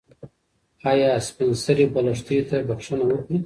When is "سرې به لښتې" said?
1.63-2.37